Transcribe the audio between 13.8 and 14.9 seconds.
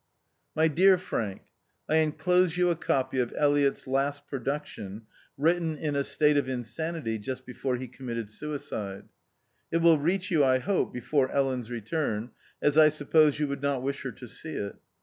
wish her to see it.